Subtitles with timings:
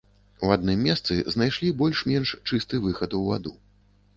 [0.35, 3.55] І ў адным месцы знайшлі больш-менш чысты выхад у ваду.